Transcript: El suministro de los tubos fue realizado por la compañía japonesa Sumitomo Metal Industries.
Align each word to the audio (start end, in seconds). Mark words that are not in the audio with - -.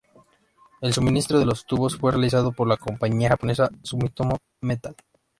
El 0.81 0.93
suministro 0.95 1.37
de 1.37 1.45
los 1.45 1.63
tubos 1.67 1.95
fue 1.95 2.11
realizado 2.11 2.51
por 2.51 2.67
la 2.67 2.75
compañía 2.75 3.29
japonesa 3.29 3.69
Sumitomo 3.83 4.39
Metal 4.61 4.93
Industries. 4.97 5.21